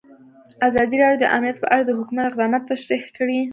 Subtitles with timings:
[0.67, 3.39] ازادي راډیو د امنیت په اړه د حکومت اقدامات تشریح کړي.